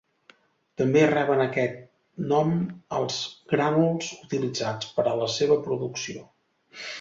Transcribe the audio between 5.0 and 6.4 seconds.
a la seva producció.